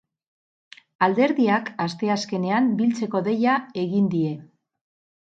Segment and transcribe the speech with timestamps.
[1.07, 4.33] Alderdiak asteazkenean biltzeko deia egin die.